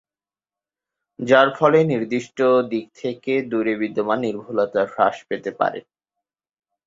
[1.19, 2.37] যার ফলে নির্দিষ্ট
[2.71, 5.79] দিক থেকে দূরে বিদ্যমান নির্ভুলতা হ্রাস পেতে পারে।